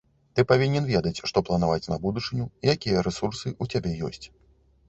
[0.37, 4.25] Ты павінен ведаць, што планаваць на будучыню, якія рэсурсы ў цябе ёсць.